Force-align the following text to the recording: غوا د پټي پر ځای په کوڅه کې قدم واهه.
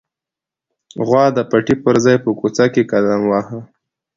غوا 1.05 1.25
د 1.37 1.39
پټي 1.49 1.75
پر 1.83 1.95
ځای 2.05 2.17
په 2.25 2.29
کوڅه 2.39 2.65
کې 2.73 2.89
قدم 2.91 3.21
واهه. 3.27 3.59